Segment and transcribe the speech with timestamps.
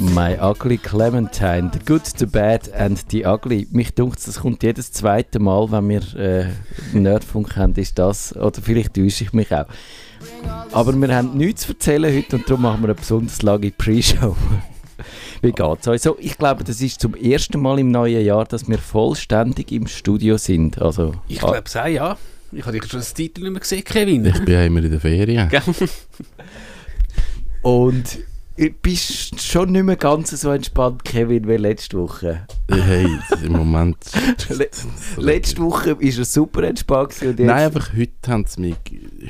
[0.00, 3.68] My Ugly Clementine, The Good, The Bad and The Ugly.
[3.72, 6.46] Mich dunkt das kommt jedes zweite Mal, wenn wir äh,
[6.94, 9.66] Nerdfunk haben, ist das, oder vielleicht täusche ich mich auch.
[10.72, 14.34] Aber wir haben nichts zu erzählen heute und darum machen wir eine besonders lange Pre-Show.
[15.42, 16.00] Wie geht's euch?
[16.00, 19.86] So, ich glaube, das ist zum ersten Mal im neuen Jahr, dass wir vollständig im
[19.88, 20.80] Studio sind.
[20.80, 22.16] Also, ich glaube es auch, ja.
[22.50, 24.24] Ich habe dich schon das Titel nicht mehr gesehen, Kevin.
[24.24, 25.50] Ich bin immer in der Ferien.
[27.62, 28.18] und
[28.56, 32.46] bist schon nicht mehr ganz so entspannt, Kevin, wie letzte Woche.
[32.70, 33.08] Hey,
[33.42, 33.96] im Moment.
[34.48, 34.68] Le
[35.16, 37.20] letzte Woche war er super entspannt.
[37.22, 38.76] Und jetzt Nein, einfach heute haben sie mich.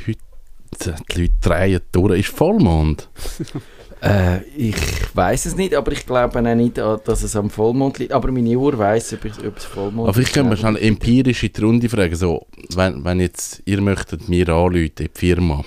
[0.06, 2.20] Heute, die Leute drehen durch.
[2.20, 3.08] Ist Vollmond?
[4.02, 4.76] äh, ich
[5.14, 8.12] weiß es nicht, aber ich glaube auch nicht, dass es am Vollmond liegt.
[8.12, 10.14] Aber meine Uhr weiss, ob, ob es Vollmond ist.
[10.14, 12.14] Aber ich kann mir schnell empirisch in die Runde fragen.
[12.14, 15.64] So, wenn, wenn jetzt ihr möchtet mir anrufen, in die Firma,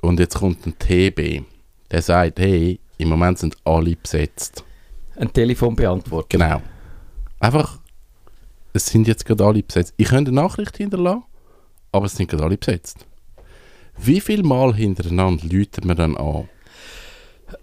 [0.00, 1.44] und jetzt kommt ein TB,
[1.90, 4.64] der sagt, hey, im Moment sind alle besetzt.
[5.16, 6.30] Ein Telefon beantwortet.
[6.30, 6.62] Genau.
[7.40, 7.78] Einfach,
[8.72, 9.94] es sind jetzt gerade alle besetzt.
[9.96, 11.24] Ich könnte eine Nachricht hinterlassen,
[11.92, 13.06] aber es sind gerade alle besetzt.
[13.96, 16.48] Wie viel Mal hintereinander läutet man dann an?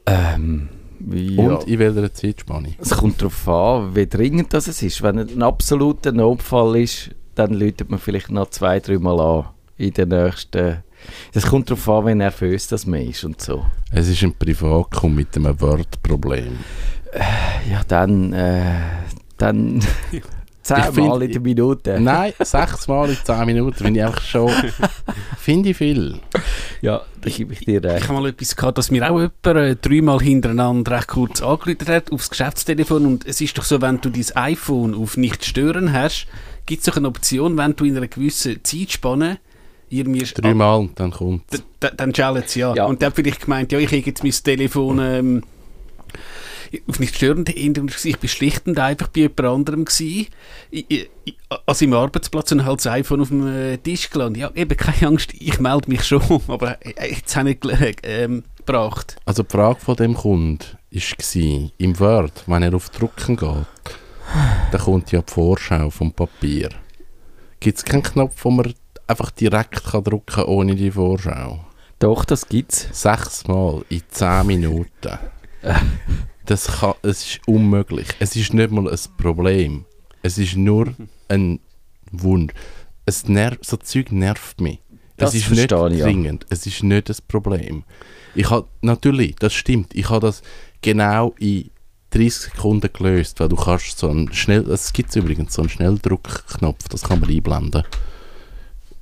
[0.05, 0.69] Ähm,
[1.11, 1.43] ja.
[1.43, 2.75] Und in welcher Zeitspanne?
[2.79, 5.01] Es kommt darauf an, wie dringend das ist.
[5.01, 9.49] Wenn es ein absoluter Notfall ist, dann läutet man vielleicht noch zwei, drei Mal an
[9.77, 10.83] in den nächsten
[11.33, 13.65] es kommt darauf an, wie nervös das man ist und so.
[13.91, 16.57] Es ist ein Privatkum mit einem Wordproblem.
[17.11, 18.63] Äh, ja, dann, äh,
[19.37, 19.81] dann
[20.65, 21.99] zehnmal in der Minute.
[21.99, 24.51] Nein, sechsmal in zehn Minuten finde ich einfach schon,
[25.37, 26.19] finde ich viel.
[26.81, 28.03] Ja, da gebe ich dir recht.
[28.03, 31.87] Ich habe mal etwas gehabt, dass mir auch jemand äh, dreimal hintereinander recht kurz angerufen
[31.87, 35.93] hat aufs Geschäftstelefon und es ist doch so, wenn du dein iPhone auf nicht stören
[35.93, 36.27] hast,
[36.65, 39.39] gibt es doch eine Option, wenn du in einer gewissen Zeitspanne
[39.89, 40.23] irgendwie...
[40.23, 41.43] Dreimal und dann kommt
[41.79, 42.73] Dann schallt es, ja.
[42.75, 42.85] ja.
[42.85, 44.99] Und dann habe vielleicht gemeint, ja, ich habe jetzt mein Telefon...
[44.99, 45.43] Ähm,
[46.87, 50.27] auf nicht störend ich war schlicht und einfach bei jemand anderem gewesen,
[50.71, 51.09] ich, ich,
[51.65, 54.41] also im Arbeitsplatz und halt das iPhone auf dem äh, Tisch gelandet.
[54.41, 57.59] Ja, eben keine Angst, ich melde mich schon, aber äh, jetzt habe ich
[58.03, 59.17] ähm, gebracht.
[59.25, 60.59] Also die Frage von dem Kunden
[60.91, 63.65] war, im Word, wenn er auf Drucken geht,
[64.71, 66.69] dann kommt ja die Vorschau vom Papier.
[67.59, 68.73] Gibt es keinen Knopf, wo man
[69.07, 71.65] einfach direkt kann drucken ohne die Vorschau?
[71.99, 72.87] Doch, das gibt's.
[72.91, 75.17] Sechsmal in zehn Minuten.
[76.45, 78.07] das, kann, es ist unmöglich.
[78.19, 79.85] Es ist nicht mal ein Problem.
[80.21, 80.93] Es ist nur
[81.29, 81.59] ein
[82.11, 82.53] Wunsch.
[83.05, 84.79] Es nerv, so Zeug nervt mich.
[85.17, 86.43] Das es ist nicht dringend.
[86.43, 86.47] Ja.
[86.49, 87.83] Es ist nicht das Problem.
[88.33, 89.95] Ich habe natürlich, das stimmt.
[89.95, 90.41] Ich habe das
[90.81, 91.69] genau in
[92.11, 96.89] 30 Sekunden gelöst, weil du kannst so einen schnell, es gibt übrigens so einen Schnelldruckknopf,
[96.89, 97.83] das kann man einblenden.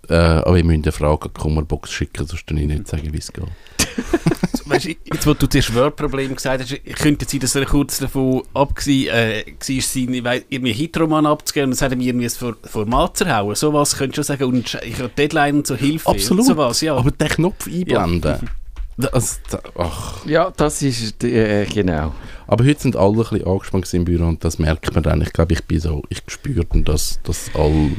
[0.09, 3.14] Äh, aber ich müsste eine Frage an die Kummerbox schicken, sonst kann ich nicht sagen,
[3.14, 3.46] wie es geht.
[4.74, 9.14] weißt, jetzt, wo du das Wordproblem gesagt hast, könnte sein, dass er kurz davon abgesehen
[9.14, 13.56] äh, war, seine, irgendwie Hitroman abzugeben und es hat ihm irgendwie ein Format zerhauen.
[13.56, 14.56] Sowas könntest du schon sagen.
[14.56, 16.09] Und ich habe Deadline und so Hilfe.
[16.09, 16.46] Absolut.
[16.46, 16.96] Sowas, ja.
[16.96, 18.40] Aber den Knopf einblenden.
[18.41, 19.09] Ja.
[19.12, 19.40] Das,
[19.75, 20.24] ach.
[20.25, 22.14] Ja, das ist äh, genau.
[22.46, 25.22] Aber heute sind alle ein bisschen angespannt im Büro und das merkt man dann.
[25.22, 27.91] Ich glaube, ich bin so, ich spüre, dass, dass alle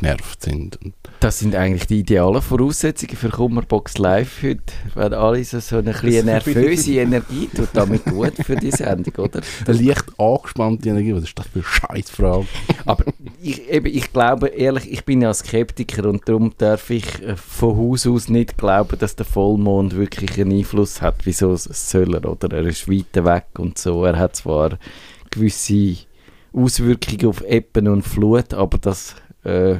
[0.00, 0.78] genervt sind.
[1.20, 4.62] Das sind eigentlich die idealen Voraussetzungen für Kummerbox Live heute.
[4.94, 9.40] Wenn alles so eine kleine nervöse Energie tut, damit gut für die Sendung, oder?
[9.66, 12.46] Eine leicht angespannte Energie, was ist das für eine Scheißfrage?
[12.86, 13.04] Aber
[13.42, 17.76] ich, eben, ich glaube, ehrlich, ich bin ja Skeptiker und darum darf ich äh, von
[17.76, 21.26] Haus aus nicht glauben, dass der Vollmond wirklich einen Einfluss hat.
[21.26, 22.30] Wieso soll er?
[22.30, 24.04] Oder er ist weit weg und so.
[24.04, 24.78] Er hat zwar
[25.30, 25.96] gewisse
[26.52, 29.14] Auswirkungen auf Ebben und Flut, aber das
[29.44, 29.76] äh,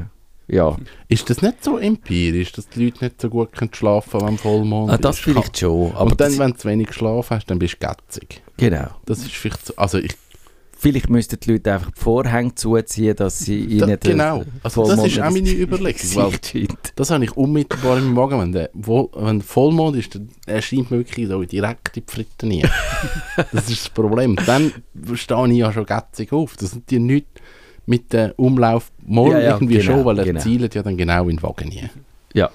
[0.48, 0.76] ja.
[1.09, 4.38] Ist das nicht so empirisch, dass die Leute nicht so gut können schlafen können, wenn
[4.38, 5.22] Vollmond ah, das ist?
[5.22, 5.93] vielleicht schon.
[5.93, 8.43] Aber Und dann, wenn du wenig geschlafen hast, dann bist du gätzig.
[8.56, 8.88] Genau.
[9.06, 10.16] Das ist vielleicht so, also ich
[10.82, 15.04] Vielleicht müssten die Leute einfach die Vorhänge zuziehen, dass sie ihnen da, Genau, also das
[15.04, 16.14] ist auch meine Überlegung.
[16.14, 18.40] Weil das habe ich unmittelbar im Magen.
[18.40, 22.50] Wenn, der, wo, wenn Vollmond ist, dann erscheint mir wirklich so direkt in die Fritten
[23.52, 24.37] Das ist das Problem.
[24.46, 24.73] Dann
[25.17, 26.56] stehe ich ja schon gätzig auf.
[26.56, 27.43] Das sind die nichts
[27.85, 30.41] mit dem Umlauf morgen ja, ja, irgendwie genau, schon, weil er genau.
[30.41, 31.91] zielt ja dann genau in den Wagen hier.
[32.33, 32.51] Ja,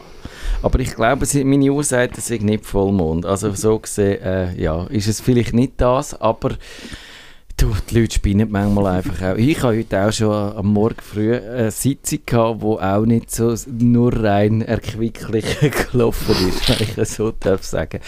[0.61, 3.25] aber ich glaube, meine Uhr sagt, es ist nicht Vollmond.
[3.25, 6.55] Also so gesehen, äh, ja, ist es vielleicht nicht das, aber
[7.57, 9.35] du, die Leute spinnen manchmal einfach auch.
[9.35, 13.53] Ich habe heute auch schon am Morgen früh eine Sitzung gehabt, die auch nicht so
[13.67, 15.45] nur rein erquicklich
[15.91, 17.99] gelaufen ist, wenn ich es so darf sagen.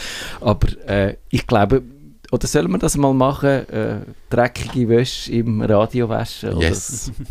[0.41, 1.83] Aber äh, ich glaube,
[2.31, 3.69] oder sollen wir das mal machen?
[3.69, 3.99] Äh,
[4.29, 6.59] dreckige Wäsche im Radio waschen?
[6.59, 7.11] Yes.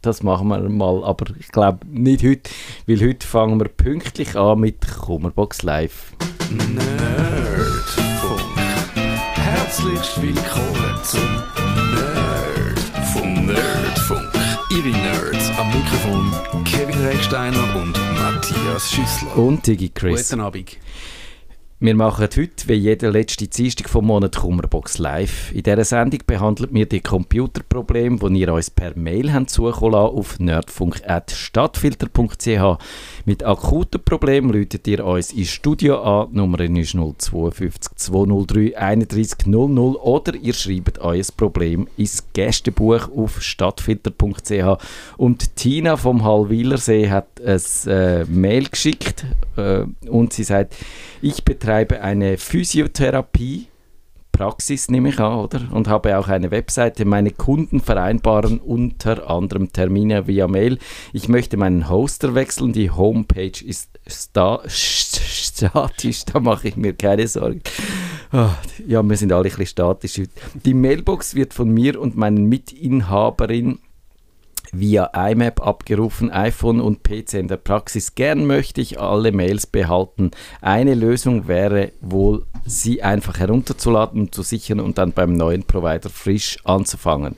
[0.00, 2.48] Das machen wir mal, aber ich glaube nicht heute,
[2.86, 6.12] weil heute fangen wir pünktlich an mit Kummerbox Live.
[6.50, 6.98] Nerdfunk.
[9.34, 11.42] Herzlich willkommen zum
[11.96, 12.78] Nerd
[13.12, 14.30] vom Nerdfunk.
[14.70, 16.30] Ihre Nerds am Mikrofon
[16.64, 19.36] Kevin Recksteiner und Matthias Schüssler.
[19.36, 20.30] Und Digi Chris.
[20.30, 20.76] Guten Abend.
[21.80, 25.52] Wir machen heute wie jede letzte Dienstag vom Monat Kummerbox live.
[25.52, 30.40] In dieser Sendung behandelt wir die Computerprobleme, die ihr uns per Mail zukommen lassen, auf
[30.40, 32.82] nerdfunk.stadtfilter.ch.
[33.28, 36.30] Mit akuten Problemen ruft ihr uns ins Studio an.
[36.30, 43.42] Die Nummer ist 052 203 31 00 oder ihr schreibt euer Problem ins Gästebuch auf
[43.42, 44.82] stadtfilter.ch.
[45.18, 49.26] Und Tina vom Hallwilersee hat ein äh, Mail geschickt
[49.58, 50.76] äh, und sie sagt,
[51.20, 53.66] ich betreibe eine Physiotherapie.
[54.32, 55.60] Praxis nehme ich an, oder?
[55.72, 57.04] Und habe auch eine Webseite.
[57.04, 60.78] Meine Kunden vereinbaren unter anderem Termine via Mail.
[61.12, 62.72] Ich möchte meinen Hoster wechseln.
[62.72, 67.62] Die Homepage ist sta statisch, da mache ich mir keine Sorgen.
[68.30, 68.54] Ah,
[68.86, 70.20] ja, wir sind alle ein bisschen statisch.
[70.64, 73.78] Die Mailbox wird von mir und meinen Mitinhaberin
[74.72, 78.14] via IMAP abgerufen, iPhone und PC in der Praxis.
[78.14, 80.30] Gern möchte ich alle Mails behalten.
[80.60, 86.10] Eine Lösung wäre wohl, sie einfach herunterzuladen und zu sichern und dann beim neuen Provider
[86.10, 87.36] frisch anzufangen.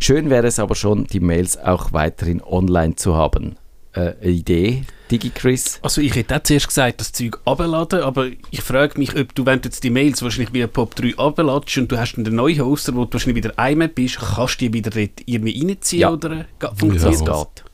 [0.00, 3.56] Schön wäre es aber schon, die Mails auch weiterhin online zu haben.
[3.94, 5.78] Äh, Idee, DigiChris?
[5.82, 9.44] Also ich hätte auch zuerst gesagt, das Zeug abladen, aber ich frage mich, ob du,
[9.46, 12.94] wenn du jetzt die Mails wahrscheinlich via POP3 abladest und du hast einen neuen Hoster,
[12.94, 16.12] wo du wahrscheinlich wieder IMAP bist, kannst du die wieder dort irgendwie reinziehen Ja.
[16.12, 17.44] oder ga- funktioniert Das das?
[17.54, 17.64] geht.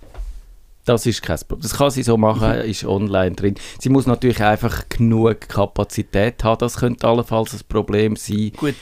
[0.86, 1.62] Das ist kein Problem.
[1.62, 3.54] Das kann sie so machen, ist online drin.
[3.78, 8.52] Sie muss natürlich einfach genug Kapazität haben, das könnte allenfalls ein Problem sein.
[8.56, 8.74] Gut,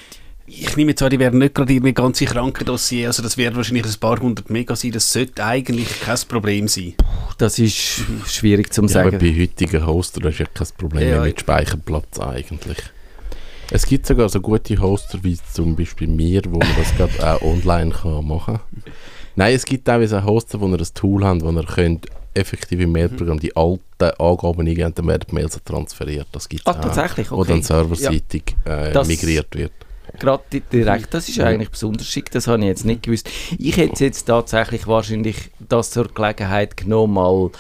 [0.61, 3.99] ich nehme zwar, die werden nicht gerade irgendwie ganze Krankendossier, also das werden wahrscheinlich ein
[4.01, 6.95] paar hundert Mega sein, das sollte eigentlich kein Problem sein.
[7.39, 9.19] Das ist schwierig zu Ja, aber sagen.
[9.19, 11.15] bei heutigen Hoster ist ja kein Problem Ja.
[11.17, 12.79] mehr mit Speicherplatz eigentlich.
[13.71, 17.43] Es gibt sogar so gute Hoster wie zum Beispiel mir, wo man das gerade auch
[17.43, 18.83] online kann machen kann.
[19.35, 22.81] Nein, es gibt teilweise auch Hoster, wo ihr ein Tool habt, wo ihr könnt effektiv
[22.81, 23.81] im Mailprogramm die alten
[24.19, 26.27] Angaben eingeben und dann werden die Mails auch transferiert.
[26.33, 27.31] Das gibt Ach, tatsächlich?
[27.31, 27.53] Wo Okay.
[27.53, 29.73] dann serverseitig äh, Das- migriert wird.
[30.19, 33.29] Gerade di- direkt, das ist eigentlich besonders schick, das habe ich jetzt nicht gewusst.
[33.59, 37.51] Ich hätte jetzt tatsächlich wahrscheinlich das zur Gelegenheit genommen, mal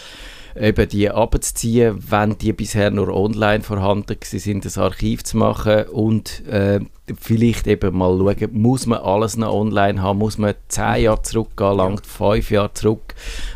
[0.54, 6.46] eben die abzuziehen, wenn die bisher nur online vorhanden sind, das Archiv zu machen und
[6.46, 6.80] äh,
[7.18, 11.76] vielleicht eben mal schauen, muss man alles noch online haben, muss man zehn Jahre zurückgehen,
[11.76, 13.14] langt fünf Jahre zurück.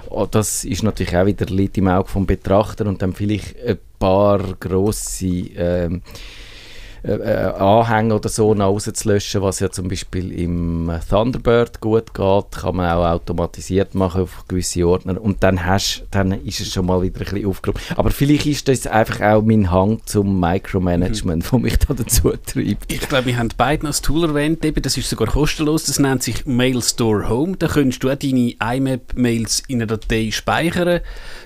[0.09, 3.79] Oh, das ist natürlich auch wieder Lied im Auge vom Betrachter und dann vielleicht ein
[3.99, 6.01] paar grosse äh,
[7.07, 13.05] Anhänge oder so rauszulöschen, was ja zum Beispiel im Thunderbird gut geht, kann man auch
[13.05, 17.25] automatisiert machen auf gewisse Ordner und dann, hast, dann ist es schon mal wieder ein
[17.25, 17.81] bisschen aufgeräumt.
[17.97, 22.93] Aber vielleicht ist das einfach auch mein Hang zum Micromanagement, der mich da dazu treibt.
[22.93, 25.99] Ich glaube, wir haben beide noch das Tool erwähnt, eben, das ist sogar kostenlos, das
[25.99, 27.57] nennt sich Mail Store Home.
[27.57, 31.01] Da könntest du auch deine IMAP-Mails in einer Datei speichern.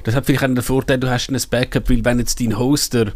[0.05, 3.12] Das hat vielleicht auch den Vorteil, du hast ein Backup, weil wenn jetzt dein Hoster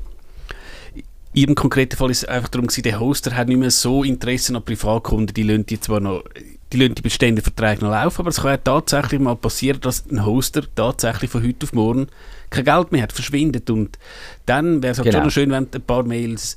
[1.34, 4.54] Ihrem konkreten Fall ist es einfach darum gewesen, der Hoster hat nicht mehr so Interesse
[4.54, 6.22] an Privatkunden, die lassen die zwar noch,
[6.72, 10.04] die lassen die bestehenden Verträge noch laufen, aber es kann ja tatsächlich mal passieren, dass
[10.10, 12.06] ein Hoster tatsächlich von heute auf morgen
[12.50, 13.98] kein Geld mehr hat, verschwindet und
[14.46, 15.22] dann wäre es halt Genau.
[15.22, 16.56] schon schön, wenn ein paar Mails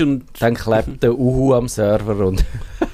[0.00, 2.44] und Dann klebt der Uhu am Server und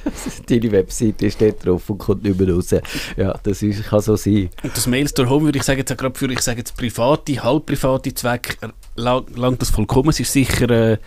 [0.49, 2.75] deine Webseite steht drauf und kommt nicht mehr raus.
[3.17, 4.51] Ja, das ist, kann so sein.
[4.63, 7.43] Und das Mailstore Home würde ich sagen, jetzt auch gerade für ich sage jetzt private,
[7.43, 8.57] halbprivate Zwecke
[8.97, 10.11] äh, lang, langt das vollkommen.
[10.11, 10.99] Es ist sicher, äh,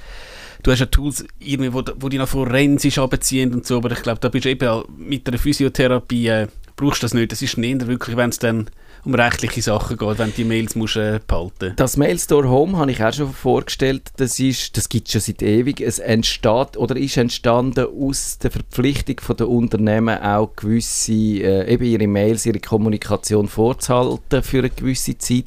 [0.64, 3.92] du hast ja Tools, irgendwie, wo, wo die noch von Rensis abziehen und so, aber
[3.92, 6.48] ich glaube, da bist du eben mit einer Physiotherapie, äh,
[6.78, 7.32] brauchst das nicht.
[7.34, 8.70] Das ist eher wirklich, wenn es dann
[9.04, 12.92] um rechtliche Sachen geht, wenn du die Mails musst, äh, behalten Das Mailstore Home habe
[12.92, 14.12] ich auch schon vorgestellt.
[14.18, 14.42] Das,
[14.74, 15.80] das gibt es schon seit ewig.
[15.80, 22.08] Es entsteht oder ist entstanden aus der Verpflichtung der Unternehmen auch gewisse, äh, eben ihre
[22.08, 25.46] Mails, ihre Kommunikation vorzuhalten für eine gewisse Zeit.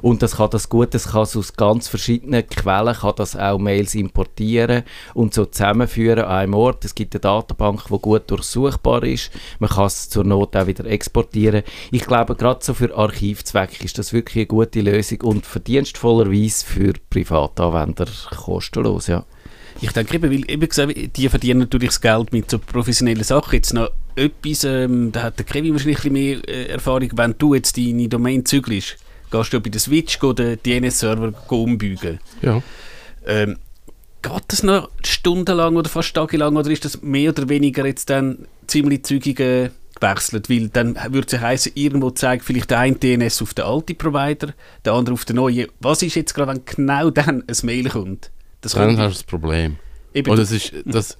[0.00, 3.58] Und das kann das gut, das kann es aus ganz verschiedenen Quellen, kann das auch
[3.58, 6.84] Mails importieren und so zusammenführen an einem Ort.
[6.84, 9.30] Es gibt eine Datenbank, die gut durchsuchbar ist.
[9.58, 11.62] Man kann es zur Not auch wieder exportieren.
[11.90, 16.92] Ich glaube, gerade so für Archivzwecke ist das wirklich eine gute Lösung und verdienstvollerweise für
[17.10, 19.24] Privatanwender kostenlos, ja.
[19.80, 23.54] Ich denke eben, weil eben gesagt, die verdienen natürlich das Geld mit so professionellen Sachen.
[23.54, 27.34] Jetzt noch etwas, ähm, da hat der Kevin wahrscheinlich ein bisschen mehr äh, Erfahrung, wenn
[27.38, 28.96] du jetzt deine Domain zügelst,
[29.30, 32.20] gehst du bei der Switch den DNS-Server umbügen.
[32.42, 32.62] Ja.
[33.26, 33.56] Ähm,
[34.22, 38.46] geht das noch stundenlang oder fast tagelang oder ist das mehr oder weniger jetzt dann
[38.66, 39.40] ziemlich zügig
[40.02, 40.50] gewechselt?
[40.50, 43.96] Weil dann würde es ja heißen, irgendwo zeigt vielleicht der eine DNS auf den alten
[43.96, 44.52] Provider,
[44.84, 45.68] der andere auf den neuen.
[45.80, 48.30] Was ist jetzt gerade, wenn genau dann ein Mail kommt?
[48.60, 49.76] Das Dann hast du das Problem.
[50.14, 51.16] eben- Und das ist, das,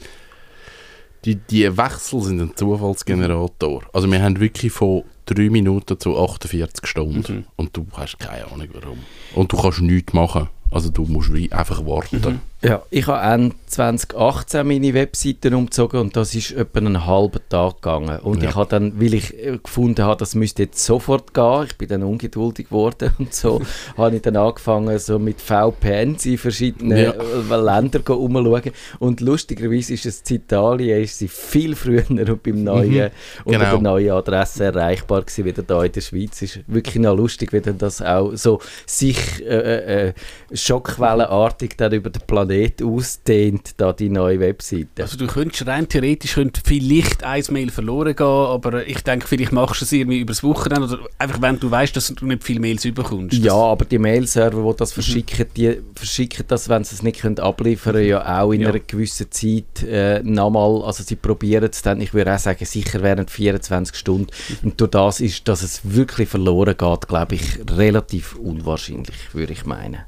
[1.25, 3.83] die, die Wechsel sind ein Zufallsgenerator.
[3.93, 7.33] Also wir haben wirklich von 3 Minuten zu 48 Stunden.
[7.37, 7.45] Mhm.
[7.57, 8.99] Und du hast keine Ahnung warum.
[9.35, 10.49] Und du kannst nichts machen.
[10.71, 12.17] Also du musst einfach warten.
[12.17, 12.41] Mhm.
[12.64, 17.76] Ja, ich habe Ende 2018 meine Webseite umgezogen und das ist etwa einen halben Tag
[17.83, 18.21] gegangen.
[18.21, 18.50] Und Ja.
[18.50, 21.88] ich habe dann, weil ich äh, gefunden habe, das müsste jetzt sofort gehen, ich bin
[21.88, 23.61] dann ungeduldig geworden und so,
[23.97, 27.11] habe ich dann angefangen, so mit VPNs in verschiedenen Ja.
[27.12, 28.71] äh, Ländern go umschauen.
[29.00, 33.11] Und lustigerweise ist es in Italien, ist sie viel früher und beim neuen,
[33.45, 33.71] unter genau.
[33.73, 36.40] der neuen Adresse erreichbar gewesen, wieder da in der Schweiz.
[36.42, 40.12] Ist wirklich noch lustig, wie dann das auch so sich äh, äh,
[40.52, 42.23] schockwellenartig dann über den
[42.53, 45.03] Planet ausdehnt, da die neue Webseite.
[45.03, 49.53] Also du könntest rein theoretisch könnte vielleicht ein Mail verloren gehen, aber ich denke, vielleicht
[49.53, 52.61] machst du es irgendwie übers Wochenende oder einfach, wenn du weißt, dass du nicht viele
[52.61, 53.39] Mails überkommst.
[53.39, 57.39] Ja, aber die Mail-Server, die das verschicken, die verschicken das, wenn sie es nicht können
[57.39, 58.69] abliefern können, ja auch in Ja.
[58.69, 60.83] einer gewissen Zeit äh, nochmal.
[60.85, 64.27] Also sie probieren es dann, ich würde auch sagen, sicher während 24 Stunden.
[64.63, 69.65] Und durch das ist, dass es wirklich verloren geht, glaube ich, relativ unwahrscheinlich, würde ich
[69.65, 69.99] meinen.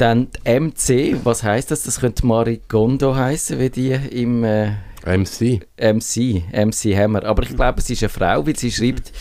[0.00, 1.82] Dann die MC, was heißt das?
[1.82, 4.70] Das könnte Marie Gondo heißen, wie die im äh,
[5.04, 5.60] MC.
[5.78, 7.24] MC, MC Hammer.
[7.24, 9.12] Aber ich glaube, es ist eine Frau, weil sie schreibt,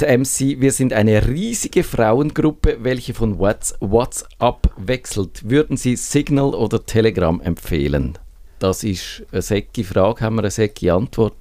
[0.00, 5.48] der MC, wir sind eine riesige Frauengruppe, welche von Whats- WhatsApp wechselt.
[5.48, 8.18] Würden Sie Signal oder Telegram empfehlen?
[8.58, 11.36] Das ist eine säcke Frage, haben wir eine säcke Antwort.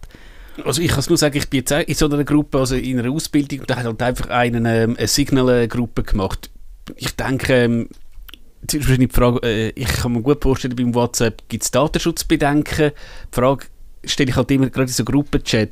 [0.63, 2.99] Also ich kann es nur sagen, ich bin jetzt in so einer Gruppe, also in
[2.99, 6.51] einer Ausbildung, da hat halt einfach einen, ähm, eine Signal-Gruppe gemacht.
[6.97, 7.89] Ich denke, ähm,
[8.61, 12.91] ist wahrscheinlich die Frage, äh, ich kann mir gut vorstellen, beim WhatsApp gibt es Datenschutzbedenken.
[12.91, 13.65] Die Frage
[14.03, 15.69] stelle ich halt immer, gerade in so Gruppenchat,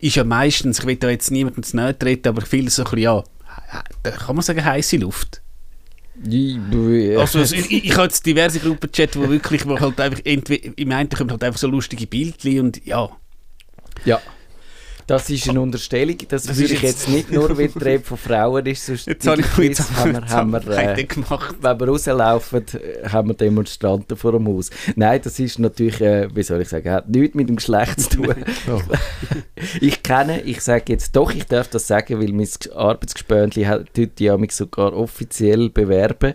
[0.00, 2.84] ist ja meistens, ich will da jetzt niemandem zu nahe treten, aber viel so ein
[2.84, 3.22] bisschen, ja,
[4.02, 5.40] da kann man sagen, heiße Luft.
[7.20, 10.92] Also es- ich, ich habe jetzt diverse Gruppenchat, wo wirklich, wo halt einfach, entweder, im
[10.92, 13.08] einen kommen halt einfach so lustige Bildchen und ja,
[14.04, 14.20] ja.
[15.06, 18.04] Das ist eine Unterstellung, das, Das würde ich jetzt- jetzt nicht nur, weil die Rede
[18.04, 21.56] von Frauen ist, sonst Jetzt habe ich jetzt haben wir, haben wir, äh, gemacht.
[21.60, 24.70] wenn wir rauslaufen, äh, haben wir Demonstranten vor dem Haus.
[24.96, 28.10] Nein, das ist natürlich, äh, wie soll ich sagen, hat nichts mit dem Geschlecht zu
[28.22, 28.34] tun.
[28.70, 28.80] Oh.
[29.80, 34.20] ich kenne, ich sage jetzt doch, ich darf das sagen, weil mein Arbeitsgespönli hat tut
[34.20, 36.34] ja mich sogar offiziell bewerben.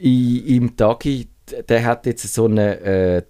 [0.00, 1.28] I, Im Tagi,
[1.68, 3.22] der hat jetzt so eine äh,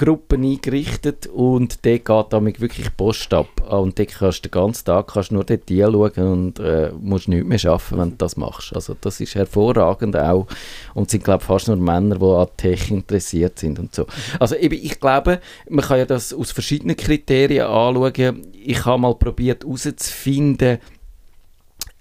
[0.00, 3.48] Telegram-Gruppe eingerichtet und der geht damit wirklich Post ab.
[3.68, 7.28] Ah, Und dort kannst du den ganzen Tag kannst nur dort hinschauen und äh, musst
[7.28, 8.74] nichts mehr schaffen, wenn du das machst.
[8.74, 10.46] Also das ist hervorragend auch
[10.94, 14.06] und es sind glaube ich fast nur Männer, die an Tech interessiert sind und so.
[14.38, 18.46] Also eben, ich glaube, man kann ja das aus verschiedenen Kriterien anschauen.
[18.52, 20.78] Ich habe mal probiert herauszufinden,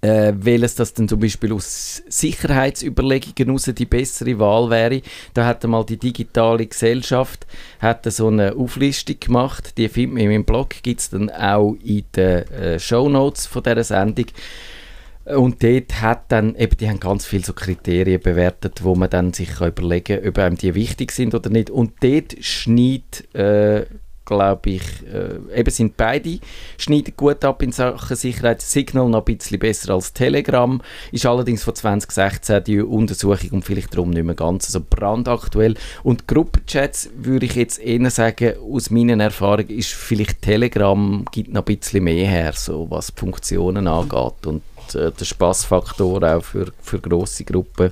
[0.02, 5.02] äh, welches das dann zum Beispiel aus Sicherheitsüberlegungen heraus die bessere Wahl wäre.
[5.34, 7.46] Da hat mal die digitale Gesellschaft
[7.80, 11.76] hat so eine Auflistung gemacht, die findet man in meinem Blog, gibt es dann auch
[11.84, 14.28] in den äh, Shownotes von dieser Sendung.
[15.26, 19.34] Und dort hat dann, eben, die haben ganz viele so Kriterien bewertet, wo man dann
[19.34, 21.70] sich kann überlegen kann, ob einem die wichtig sind oder nicht.
[21.70, 23.86] Und dort schneidet, äh,
[24.30, 26.40] glaube ich, äh, eben sind beide
[26.78, 28.62] schneiden gut ab in Sachen Sicherheit.
[28.62, 30.80] Signal noch ein bisschen besser als Telegram.
[31.12, 35.76] Ist allerdings von 2016 die Untersuchung und vielleicht darum nicht mehr ganz so brandaktuell.
[36.04, 41.66] Und Gruppenchats würde ich jetzt eher sagen, aus meinen Erfahrungen ist vielleicht Telegram gibt noch
[41.66, 44.62] ein bisschen mehr her, so was die Funktionen angeht und
[44.94, 47.92] äh, der Spaßfaktor auch für, für grosse Gruppen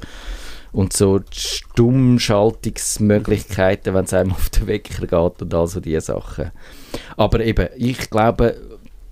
[0.71, 6.49] und so Stummschaltungsmöglichkeiten, wenn es einem auf den Wecker geht und all so diese Sachen.
[7.15, 8.55] Aber eben, ich glaube,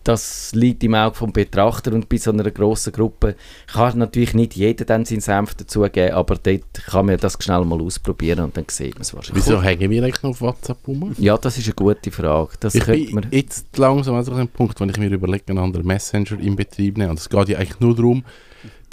[0.05, 3.35] das liegt im Auge vom Betrachter und bei so einer grossen Gruppe
[3.65, 7.81] kann natürlich nicht jeder dann seinen Senf dazugeben, aber dort kann man das schnell mal
[7.81, 9.43] ausprobieren und dann sieht man es wahrscheinlich.
[9.43, 11.15] Wieso hängen wir eigentlich noch auf WhatsApp rum?
[11.17, 12.51] Ja, das ist eine gute Frage.
[12.59, 13.27] Das Ich bin man...
[13.31, 17.09] jetzt langsam an einem Punkt, wenn ich mir überlege, einen anderen Messenger in Betrieb nehmen.
[17.09, 18.23] Und es geht ja eigentlich nur darum,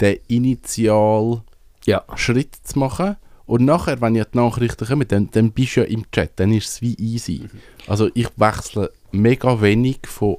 [0.01, 1.43] den initial
[1.85, 2.03] Ja.
[2.15, 3.17] Schritt zu machen.
[3.45, 6.53] Und nachher, wenn ja die Nachrichten kommen, dann, dann bist du ja im Chat, dann
[6.53, 7.49] ist es wie easy.
[7.87, 10.37] Also ich wechsle mega wenig von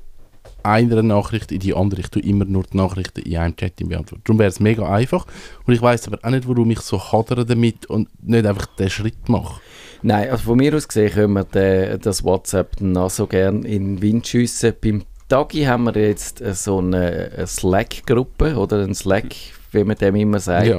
[0.63, 2.01] einer Nachricht in die andere.
[2.01, 4.23] Ich tue immer nur die Nachrichten in einem Chat beantworten.
[4.25, 5.27] Darum wäre es mega einfach.
[5.67, 8.89] Und ich weiß aber auch nicht, warum ich so hadere damit und nicht einfach den
[8.89, 9.61] Schritt mache.
[10.03, 13.97] Nein, also von mir aus gesehen können wir den, das WhatsApp noch so gerne in
[13.97, 14.75] den Wind schiessen.
[14.81, 19.35] Beim Tagi haben wir jetzt so eine, Slack-Gruppe oder ein Slack,
[19.73, 20.67] wie man dem immer sagt.
[20.67, 20.79] Ja.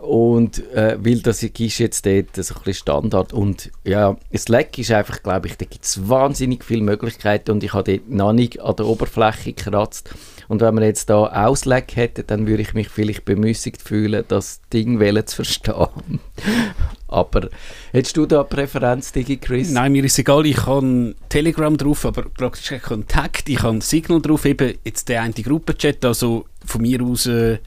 [0.00, 4.90] Und äh, weil das ist jetzt dort so ein bisschen Standard und ja, Slack ist
[4.92, 8.60] einfach, glaube ich, da gibt es wahnsinnig viele Möglichkeiten und ich habe dort noch nicht
[8.62, 10.14] an der Oberfläche gekratzt
[10.48, 14.62] Und wenn man jetzt da Ausleck hätte, dann würde ich mich vielleicht bemüßigt fühlen, das
[14.72, 16.20] Ding zu verstehen.
[17.08, 17.50] aber
[17.92, 19.70] hättest du da eine Präferenz, Digi Chris?
[19.70, 23.50] Nein, mir ist egal, ich habe Telegram drauf, aber praktisch kein Kontakt.
[23.50, 27.26] Ich habe Signal drauf, eben jetzt der eine Gruppenchat, also von mir aus...
[27.26, 27.58] Äh,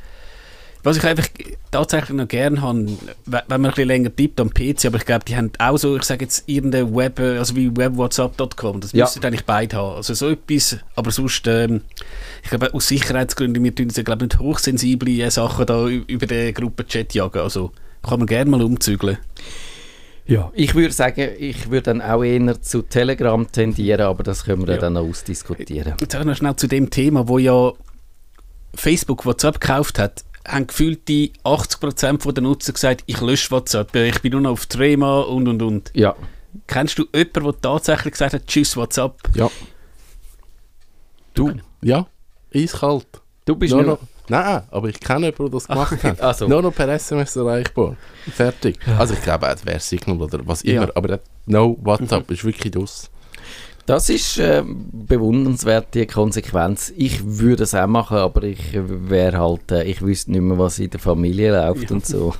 [0.84, 1.28] was ich einfach
[1.72, 2.88] tatsächlich noch gerne habe,
[3.26, 5.96] wenn man ein bisschen länger tippt am PC, aber ich glaube, die haben auch so,
[5.96, 9.06] ich sage jetzt, irgendeine Web, also wie webwhatsapp.com, das ja.
[9.06, 9.96] müssten eigentlich beide haben.
[9.96, 11.82] Also so etwas, aber sonst, ähm,
[12.44, 17.14] ich glaube, aus Sicherheitsgründen, wir tun uns, glaube nicht hochsensible Sachen da über den Gruppenchat
[17.14, 17.72] jagen, also
[18.02, 19.18] kann man gerne mal umzügeln.
[20.26, 24.66] Ja, ich würde sagen, ich würde dann auch eher zu Telegram tendieren, aber das können
[24.68, 24.80] wir ja.
[24.80, 25.96] dann noch ausdiskutieren.
[26.00, 27.74] Jetzt auch noch schnell zu dem Thema, wo ja
[28.74, 34.22] Facebook WhatsApp gekauft hat haben gefühlt die 80% der Nutzer gesagt, ich lösche WhatsApp, ich
[34.22, 35.92] bin nur noch auf Trema und und und.
[35.94, 36.16] Ja.
[36.68, 39.16] Kennst du jemanden, der tatsächlich gesagt hat, tschüss WhatsApp?
[39.34, 39.50] Ja.
[41.34, 41.52] Du?
[41.82, 42.08] Ja,
[42.54, 43.08] eiskalt.
[43.46, 44.00] Du bist nur noch...
[44.30, 46.22] Nein, aber ich kenne jemanden, der das gemacht hat.
[46.22, 46.48] also.
[46.48, 47.98] Nur noch per SMS erreichbar.
[48.32, 48.80] Fertig.
[48.98, 50.96] Also ich glaube, es wäre Signal oder was immer, ja.
[50.96, 52.34] aber no, WhatsApp mhm.
[52.34, 53.10] ist wirklich das.
[53.86, 56.94] Das ist äh, bewundernswerte Konsequenz.
[56.96, 60.80] Ich würde es auch machen, aber ich wäre halt, äh, ich wüsste nicht mehr, was
[60.80, 61.96] in der Familie läuft ja.
[61.96, 62.34] und so.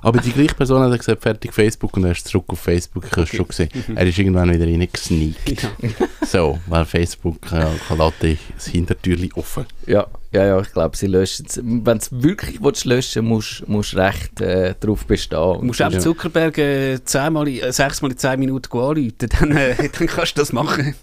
[0.00, 3.04] aber die gleiche Person hat gesagt, fertig Facebook und er ist zurück auf Facebook.
[3.04, 3.68] Ich habe es schon gesehen.
[3.94, 5.62] Er ist irgendwann wieder reingesneakt.
[5.62, 5.90] Ja.
[6.26, 9.66] So, weil Facebook äh, lässt das Hintertürchen offen.
[9.86, 11.56] Ja, ja, ja, ich glaube, sie löschen es.
[11.56, 15.38] Wenn du es wirklich willst, löschen willst, musst du recht äh, darauf bestehen.
[15.38, 20.06] Du musst auch Zuckerberg äh, zehnmal, äh, sechsmal in zehn Minuten anrufen, dann, äh, dann
[20.06, 20.94] kannst du das machen.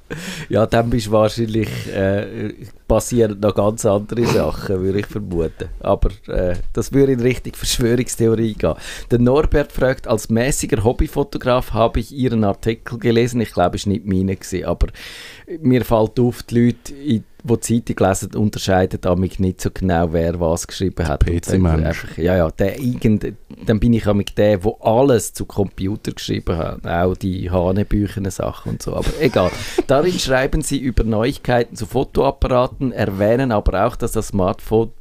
[0.50, 2.54] Ja, dann bist du wahrscheinlich, äh,
[2.88, 5.70] passieren noch ganz andere Sachen, würde ich vermuten.
[5.80, 8.76] Aber äh, das würde in Richtung Verschwörungstheorie gehen.
[9.12, 13.42] Der Norbert fragt, als mäßiger Hobbyfotograf habe ich Ihren Artikel gelesen.
[13.42, 14.38] Ich glaube, es war nicht meine,
[14.68, 14.88] aber
[15.62, 17.24] mir fällt auf, die Leute die
[17.62, 21.26] Zeitung lesen, unterscheiden damit nicht so genau, wer was geschrieben hat.
[21.26, 22.18] PC-Mensch.
[22.18, 23.34] Ja, ja, der irgend,
[23.66, 28.74] dann bin ich mit der, der alles zu Computer geschrieben hat, auch die Hanebüchene Sachen
[28.74, 28.96] und so.
[28.96, 29.52] Aber egal.
[29.88, 34.92] Darin schreiben sie über Neuigkeiten zu Fotoapparaten, erwähnen aber auch, dass das Smartphone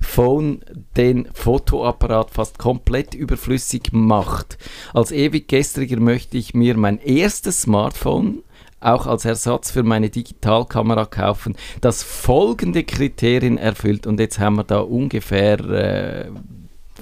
[0.00, 0.60] Phone
[0.96, 4.58] den Fotoapparat fast komplett überflüssig macht.
[4.92, 8.42] Als ewig gestriger möchte ich mir mein erstes Smartphone
[8.80, 14.06] auch als Ersatz für meine Digitalkamera kaufen, das folgende Kriterien erfüllt.
[14.06, 16.26] Und jetzt haben wir da ungefähr äh,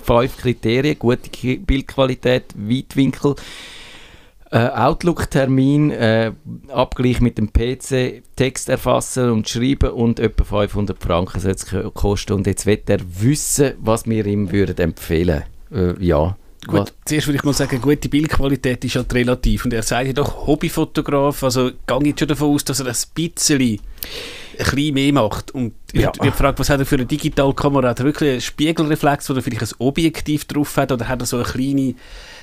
[0.02, 3.34] fünf Kriterien: gute Bildqualität, Weitwinkel.
[4.50, 6.32] Äh, Outlook-Termin, äh,
[6.68, 12.34] Abgleich mit dem PC, Text erfassen und schreiben und etwa 500 Franken soll es kosten.
[12.34, 16.00] Und jetzt wird er wissen, was wir ihm würden empfehlen würden.
[16.00, 16.36] Äh, ja.
[16.66, 16.92] Gut, Was?
[17.04, 19.64] zuerst würde ich mal sagen, gute Bildqualität ist halt relativ.
[19.64, 22.94] Und er sagt ja doch Hobbyfotograf, also gehe ich schon davon aus, dass er ein
[23.14, 23.78] bisschen ein
[24.56, 25.50] bisschen mehr macht.
[25.50, 26.10] Und ja.
[26.14, 27.90] ich gefragt, was hat er für eine Digitalkamera?
[27.90, 30.92] Hat er wirklich einen Spiegelreflex oder vielleicht ein Objektiv drauf hat?
[30.92, 31.94] Oder hat er so eine kleine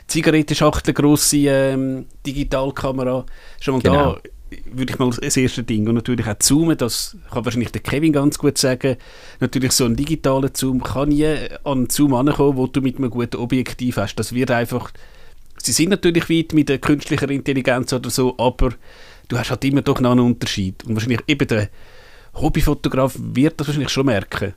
[0.08, 3.26] Zigarettenschachtel grosse ähm, Digitalkamera?
[3.60, 4.14] Schon mal genau.
[4.14, 4.22] da
[4.66, 5.88] würde ich mal das erste Ding.
[5.88, 8.98] Und natürlich auch Zoomen, das kann wahrscheinlich der Kevin ganz gut sagen.
[9.40, 13.10] Natürlich so ein digitaler Zoom kann nie an einen Zoom ankommen, wo du mit einem
[13.10, 14.16] guten Objektiv hast.
[14.16, 14.92] Das wird einfach...
[15.58, 18.72] Sie sind natürlich weit mit der künstlichen Intelligenz oder so, aber
[19.28, 20.84] du hast halt immer doch noch einen Unterschied.
[20.84, 21.70] Und wahrscheinlich eben der
[22.34, 24.54] Hobbyfotograf wird das wahrscheinlich schon merken.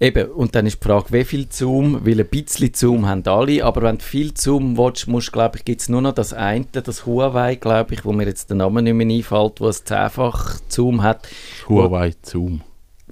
[0.00, 3.64] Eben, und dann ist die Frage, wie viel Zoom, weil ein bisschen Zoom haben alle,
[3.64, 6.64] aber wenn du viel Zoom willst, musst, glaube ich, gibt es nur noch das eine,
[6.72, 10.58] das Huawei, glaube ich, wo mir jetzt der Name nicht mehr einfällt, wo es zehnfach
[10.68, 11.28] Zoom hat.
[11.68, 12.62] Huawei Zoom.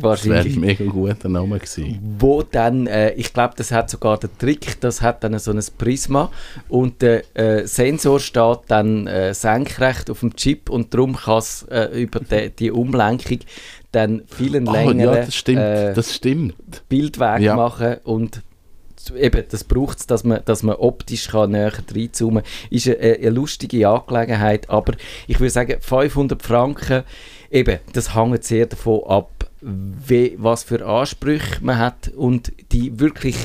[0.02, 0.54] Wahrscheinlich.
[0.54, 1.98] Das wäre ein mega guter Name gewesen.
[2.18, 5.62] Wo dann, äh, ich glaube, das hat sogar den Trick, das hat dann so ein
[5.78, 6.30] Prisma
[6.68, 11.64] und der äh, Sensor steht dann äh, senkrecht auf dem Chip und darum kann es
[11.70, 13.40] äh, über die, die Umlenkung
[13.92, 16.54] dann vielen oh, längeren ja, das stimmt, äh, das stimmt.
[16.88, 17.56] Bildweg ja.
[17.56, 18.42] machen und
[19.16, 22.52] eben, das braucht es, dass man, dass man optisch kann näher reinzoomen kann.
[22.70, 24.94] Ist eine, eine, lustige Angelegenheit, aber
[25.26, 27.04] ich würde sagen, 500 Franken,
[27.50, 33.36] eben, das hängt sehr davon ab, wie, was für Ansprüche man hat und die wirklich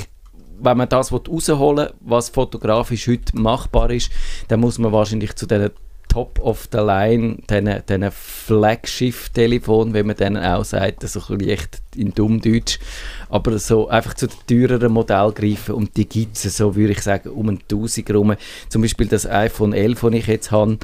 [0.57, 4.09] wenn man das rausholen will, was fotografisch heute machbar ist,
[4.47, 5.69] dann muss man wahrscheinlich zu den
[6.09, 12.13] Top of the Line, diesen Flaggschiff-Telefon, wie man denen auch sagt, so ein leicht in
[12.13, 12.79] Dummdeutsch,
[13.29, 17.01] aber so einfach zu den teureren Modellen greifen und die gibt es, so würde ich
[17.01, 18.35] sagen, um ein Tausend rum.
[18.69, 20.77] Zum Beispiel das iPhone 11, das ich jetzt habe,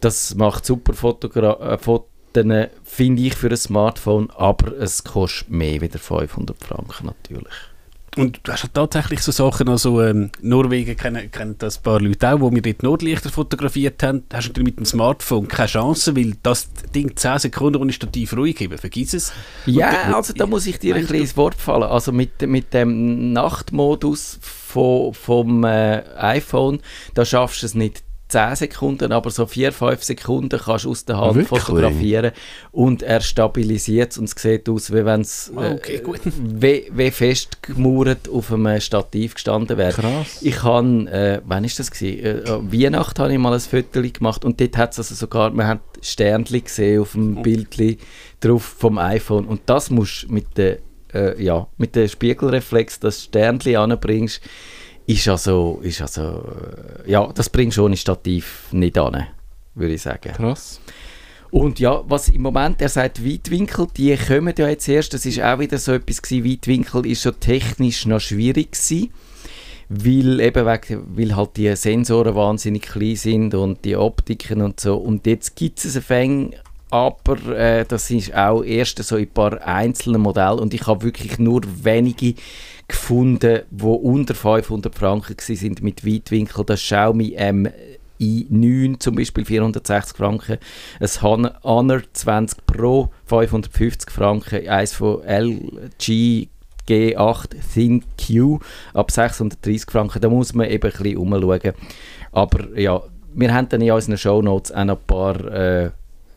[0.00, 2.08] das macht super äh, Fotos,
[2.84, 7.71] finde ich, für ein Smartphone, aber es kostet mehr wieder 500 Franken natürlich.
[8.16, 12.00] Und du hast halt tatsächlich so Sachen, also ähm, Norwegen kennen, kennen das ein paar
[12.00, 16.14] Leute auch, wo wir dort Nordlichter fotografiert haben, hast du mit dem Smartphone keine Chance,
[16.14, 19.32] weil das Ding 10 Sekunden ohne Stativ ruhig geben, vergiss es.
[19.64, 21.84] Ja, und, also da muss ich dir ein kleines Wort fallen.
[21.84, 26.80] Also mit, mit dem Nachtmodus von, vom äh, iPhone,
[27.14, 31.04] da schaffst du es nicht 10 Sekunden, aber so 4, 5 Sekunden kannst du aus
[31.04, 31.60] der Hand Wirklich?
[31.62, 32.32] fotografieren
[32.70, 36.02] und er stabilisiert es und es sieht aus, wie wenn es Ah, okay, äh,
[36.42, 39.92] wie, wie festgemauert auf einem Stativ gestanden wäre.
[39.92, 40.38] Krass.
[40.42, 42.24] Ich habe, äh, wann ist das gewesen?
[42.46, 45.50] Äh, an Weihnachten habe ich mal ein Foto gemacht und dort hat es also sogar,
[45.50, 47.42] man hat Sternchen gesehen auf dem Oh.
[47.42, 47.98] Bildchen
[48.40, 50.78] drauf vom iPhone und das musst du mit der,
[51.14, 54.40] äh, ja, mit der Spiegelreflex, das Sternchen anbringst,
[55.06, 56.44] ist also, ist also,
[57.06, 59.26] ja, das bringst du ohne Stativ nicht an,
[59.74, 60.32] würde ich sagen.
[60.32, 60.80] Krass.
[61.52, 65.42] Und ja, was im Moment, er sagt Weitwinkel, die kommen ja jetzt erst, das ist
[65.42, 69.10] auch wieder so etwas gewesen, Weitwinkel ist schon technisch noch schwierig gewesen,
[69.90, 74.96] weil eben wegen, weil halt die Sensoren wahnsinnig klein sind und die Optiken und so
[74.96, 76.54] und jetzt gibt es ein Fäng,
[76.88, 81.02] aber äh, das ist auch erst so in ein paar einzelnen Modellen und ich habe
[81.02, 82.34] wirklich nur wenige
[82.92, 86.64] gefunden, die unter 500 Franken sind mit Weitwinkel.
[86.64, 87.68] Das Xiaomi M
[88.20, 90.58] i9 zum Beispiel 460 Franken,
[91.00, 96.48] ein Hon- Honor 20 Pro 550 Franken, eins von LG
[96.88, 98.60] G8 ThinQ
[98.94, 100.20] ab 630 Franken.
[100.20, 101.72] Da muss man eben ein bisschen umschauen.
[102.32, 103.00] Aber ja,
[103.34, 105.90] wir haben dann in unseren Shownotes auch noch ein paar äh,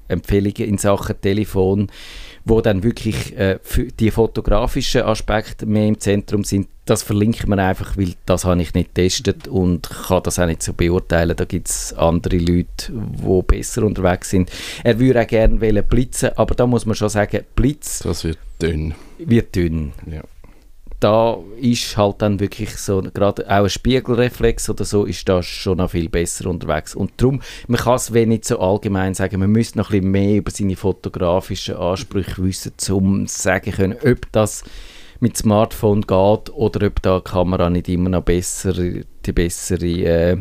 [0.07, 1.87] Empfehlungen in Sachen Telefon,
[2.45, 3.59] wo dann wirklich äh,
[3.99, 6.67] die fotografischen Aspekte mehr im Zentrum sind.
[6.85, 10.61] Das verlinkt man einfach, weil das habe ich nicht getestet und kann das auch nicht
[10.61, 11.35] so beurteilen.
[11.35, 14.51] Da gibt es andere Leute, die besser unterwegs sind.
[14.83, 18.93] Er würde auch gerne blitzen, aber da muss man schon sagen, Blitz Das wird dünn.
[19.17, 20.21] wird dünn Ja.
[20.99, 25.77] Da ist halt dann wirklich so, gerade auch ein Spiegelreflex oder so, ist da schon
[25.77, 26.95] noch viel besser unterwegs.
[26.95, 30.37] Und darum, man kann es wenig so allgemein sagen, man müsste noch ein bisschen mehr
[30.37, 34.63] über seine fotografischen Ansprüche wissen, um sagen können, ob das
[35.19, 40.37] mit Smartphone geht oder ob da die Kamera nicht immer noch besser, die bessere, äh,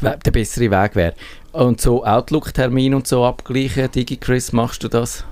[0.00, 1.14] der bessere Weg wäre.
[1.52, 5.24] Und so Outlook-Termin und so abgleichen, DigiChris, machst du das?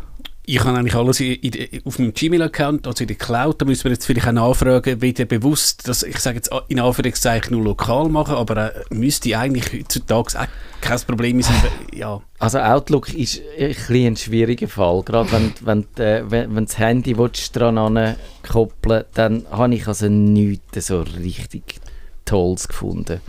[0.47, 3.63] Ich habe eigentlich alles in, in, auf meinem Gmail-Account, also in der Cloud.
[3.63, 7.57] Da müssen wir jetzt vielleicht auch nachfragen, wieder bewusst, dass ich sage jetzt in Anführungszeichen
[7.57, 10.47] nur lokal machen, aber äh, müsste eigentlich heutzutage auch
[10.83, 11.57] kein Problem sein.
[11.95, 12.21] ja.
[12.39, 13.75] Also Outlook ist ein,
[14.07, 15.03] ein schwieriger Fall.
[15.03, 17.17] Gerade wenn, wenn, äh, wenn, wenn das Handy
[17.53, 21.81] dran koppeln dann habe ich also nichts so richtig
[22.27, 23.21] Tolles gefunden.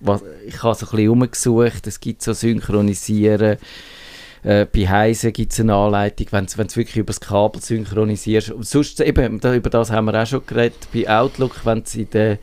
[0.00, 3.58] Was, ich habe so ein bisschen umgesucht, es gibt so Synchronisieren.
[4.42, 8.52] Äh, bei Heise gibt es eine Anleitung, wenn du es wirklich über das Kabel synchronisierst.
[8.60, 12.38] Sonst, eben, da, über das haben wir auch schon geredet, bei Outlook, wenn du in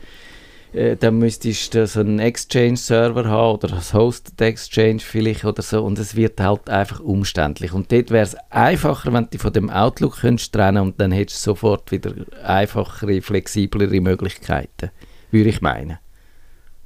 [0.72, 5.82] äh, dann müsstest du so einen Exchange-Server haben oder ein Hosted Exchange vielleicht oder so
[5.84, 7.72] und es wird halt einfach umständlich.
[7.72, 11.44] Und dort wäre es einfacher, wenn du von dem Outlook könntest trennen und dann hättest
[11.44, 14.90] du sofort wieder einfachere, flexiblere Möglichkeiten,
[15.32, 15.98] würde ich meinen.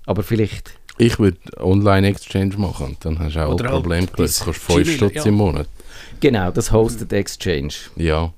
[0.07, 4.07] Aber vielleicht, Ich würde Online-Exchange machen und dann hast du auch Oder ein halt Problem
[4.12, 4.38] gelöst.
[4.38, 5.24] das Du kostet 5 Gmail, Stutz ja.
[5.24, 5.66] im Monat.
[6.20, 7.74] genau, das Hosted Exchange.
[7.96, 8.33] Ja.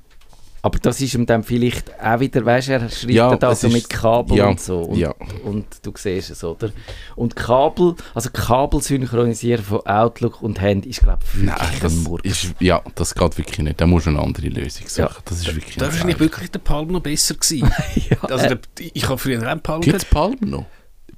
[0.62, 3.68] Aber das ist ihm dann vielleicht auch wieder, weißt du, er schreibt Ja, es so
[3.68, 4.78] ist- mit Kabel ja, und so.
[4.80, 5.14] Und, ja.
[5.44, 6.70] und du siehst es, oder?
[7.14, 11.92] Und Kabel, also Kabel synchronisieren von Outlook und Handy ist, glaube ich, Nein, wirklich das
[11.92, 12.24] ein Murks.
[12.28, 13.80] ist, ja, das geht wirklich nicht.
[13.80, 15.02] Da musst du eine andere Lösung suchen.
[15.02, 15.10] Ja.
[15.24, 17.70] Das ist wirklich Da war nicht wahrscheinlich wirklich der Palm noch besser gewesen.
[18.10, 18.58] ja, also der,
[18.92, 20.04] ich habe früher auch einen Palm Gibt es.
[20.04, 20.64] Palm noch?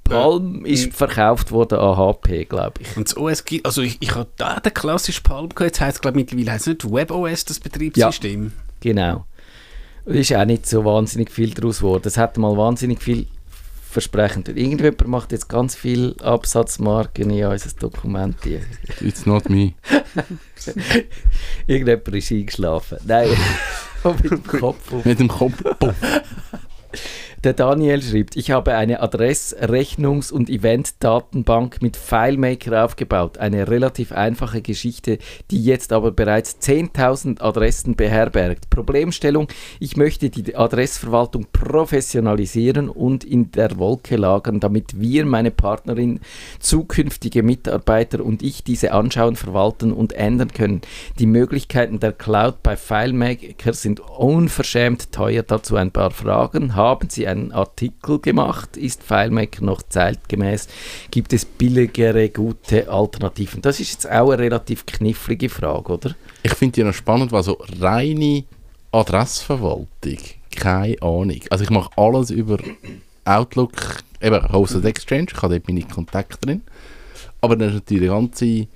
[0.09, 2.97] Palm ist verkauft worden an HP, glaube ich.
[2.97, 5.97] Und das OS gibt, also ich, ich habe da den klassischen Palm gehabt, jetzt heisst
[5.97, 8.53] es glaube ich mittlerweile heisst es nicht WebOS, das Betriebssystem.
[8.81, 9.27] Genau.
[10.05, 12.05] Es ist auch nicht so wahnsinnig viel daraus geworden.
[12.07, 13.27] Es hat mal wahnsinnig viel
[13.91, 14.49] versprechend.
[14.49, 18.37] Irgendjemand macht jetzt ganz viel Absatzmarken in unser Dokument.
[18.43, 18.61] hier.
[19.01, 19.75] It's not me.
[21.67, 22.99] Irgendjemand ist eingeschlafen.
[23.05, 23.29] Nein,
[24.23, 25.05] mit dem Kopf auf.
[25.05, 25.63] Mit dem Kopf.
[27.45, 33.39] Der Daniel schreibt, ich habe eine Adress-, Rechnungs- und Event-Datenbank mit FileMaker aufgebaut.
[33.39, 35.19] Eine relativ einfache Geschichte,
[35.53, 38.71] die jetzt aber bereits 10.000 Adressen beherbergt.
[38.71, 39.47] Problemstellung,
[39.79, 46.19] ich möchte die Adressverwaltung professionalisieren und in der Wolke lagern, damit wir, meine Partnerin,
[46.59, 50.81] zukünftige Mitarbeiter und ich diese anschauen, verwalten und ändern können.
[51.21, 55.45] Die Möglichkeiten der Cloud bei FileMaker sind unverschämt teuer.
[55.45, 56.75] Dazu ein paar Fragen.
[56.75, 58.77] Haben Sie einen Artikel gemacht?
[58.77, 60.69] Ist FileMaker noch zeitgemäß?
[61.11, 63.63] Gibt es billigere, gute Alternativen?
[63.63, 66.15] Das ist jetzt auch eine relativ knifflige Frage, oder?
[66.43, 68.45] Ich finde die noch spannend, weil so reine
[68.93, 69.89] Adressverwaltung
[70.57, 71.41] keine Ahnung.
[71.51, 72.59] Also ich mache alles über
[73.25, 76.63] Outlook, eben Hosted Exchange, ich habe dort meine Kontakte drin.
[77.41, 78.67] Aber dann ist natürlich die ganze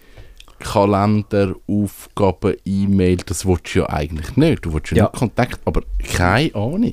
[0.61, 4.65] Kalender, Aufgaben, E-Mail, das willst du ja eigentlich nicht.
[4.65, 5.03] Du willst ja, Ja.
[5.05, 5.83] nur Kontakt, aber
[6.15, 6.93] keine Ahnung.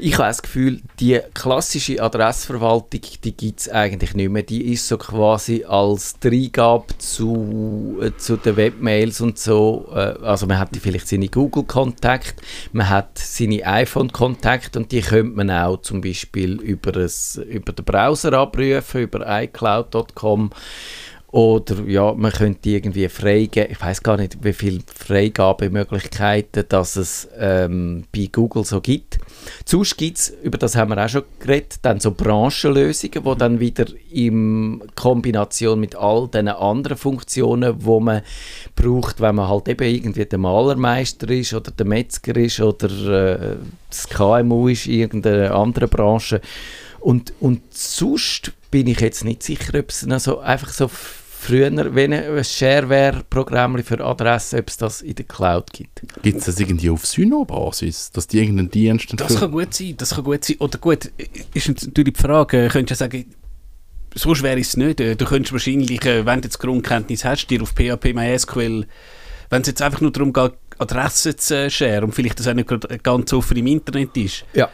[0.00, 4.44] Ich habe das Gefühl, die klassische Adressverwaltung, die gibt es eigentlich nicht mehr.
[4.44, 9.88] Die ist so quasi als Dreigabe zu, äh, zu den Webmails und so.
[9.92, 12.36] Äh, also man hat vielleicht seine Google-Kontakt,
[12.70, 17.84] man hat seine iPhone-Kontakt und die könnte man auch zum Beispiel über, ein, über den
[17.84, 20.50] Browser abrufen, über iCloud.com.
[21.30, 27.28] Oder ja, man könnte irgendwie freigeben, ich weiß gar nicht, wie viele Freigabemöglichkeiten dass es
[27.38, 29.18] ähm, bei Google so gibt.
[29.66, 33.60] Sonst gibt es, über das haben wir auch schon geredet, dann so Branchenlösungen, die dann
[33.60, 38.22] wieder in Kombination mit all diesen anderen Funktionen, wo man
[38.74, 42.88] braucht, wenn man halt eben irgendwie der Malermeister ist oder der Metzger ist oder
[43.38, 43.56] äh,
[43.90, 46.40] das KMU ist, irgendeine andere Branche.
[47.00, 51.70] Und, und sonst bin ich jetzt nicht sicher, ob es noch so, einfach so früher,
[51.94, 56.02] wenn ein Shareware-Programm für Adressen, ob es das in der Cloud gibt.
[56.22, 60.14] Gibt es das irgendwie auf Syno-Basis, dass die irgendeinen Dienst Das kann gut sein, das
[60.14, 60.56] kann gut sein.
[60.58, 61.10] Oder gut,
[61.54, 63.34] ist natürlich die Frage, äh, könntest du ja sagen,
[64.14, 65.00] sonst wäre es nicht.
[65.00, 68.86] Äh, Du könntest wahrscheinlich, äh, wenn du jetzt Grundkenntnis hast, dir auf PHP, MySQL,
[69.50, 72.68] wenn es jetzt einfach nur darum geht, Adressen zu sharen und vielleicht das auch nicht
[73.02, 74.68] ganz offen im Internet ist, Ja.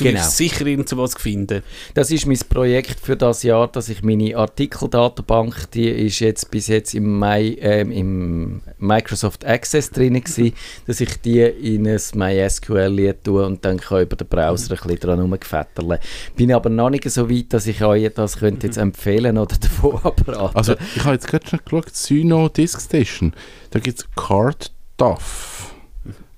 [0.00, 0.20] Du Genau.
[0.20, 1.62] wirst sicher irgend was finden.
[1.94, 6.66] Das ist mein Projekt für das Jahr, dass ich meine Artikeldatenbank, die ist jetzt bis
[6.68, 10.52] jetzt im, Mai, ähm, im Microsoft Access drin gewesen,
[10.86, 14.78] dass ich die in ein MySQL tue und dann kann ich über den Browser ein
[14.80, 16.00] bisschen dran rumgefetterle.
[16.36, 19.96] Bin aber noch nicht so weit, dass ich euch das könnte jetzt empfehlen oder davon
[20.02, 20.56] abraten.
[20.56, 23.32] Also, ich habe jetzt gerade schon geschaut, Syno Disk Station,
[23.70, 25.59] da gibt es CardDAV,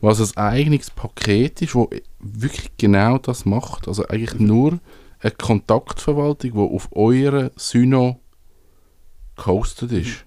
[0.02, 1.86] was ein eigenes Paket ist, das
[2.18, 3.88] wirklich genau das macht.
[3.88, 4.80] Also eigentlich nur
[5.20, 8.20] eine Kontaktverwaltung, die auf eurer Syno
[9.36, 10.24] gehostet ist.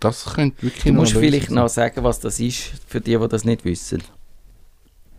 [0.00, 3.28] Das könnte wirklich du musst vielleicht Lösung noch sagen, was das ist, für die, die
[3.28, 4.02] das nicht wissen.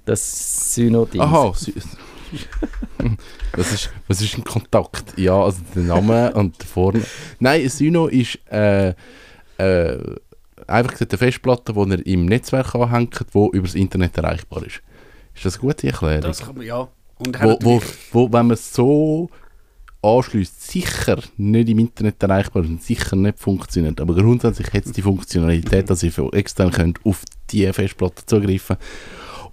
[0.06, 1.22] Das Synodin.
[1.22, 1.30] sein.
[1.30, 1.54] Aha,
[3.54, 5.18] was, ist, was ist ein Kontakt?
[5.18, 7.06] Ja, also der Name und der Vorname.
[7.40, 8.94] Nein, ein Syno ist äh,
[9.58, 9.98] äh,
[10.68, 14.82] einfach gesagt eine Festplatte, die ihr im Netzwerk anhängt, die über das Internet erreichbar ist.
[15.36, 16.22] Ist das eine gute Erklärung?
[16.22, 16.88] Das kann man, ja.
[17.18, 19.30] Und wo, wo, wo, wenn man es so
[20.02, 24.02] anschließt, sicher nicht im Internet erreichbar ist und sicher nicht funktioniert.
[24.02, 28.78] Aber grundsätzlich hat es die Funktionalität, dass ihr von extern könnt auf die Festplatte zugreifen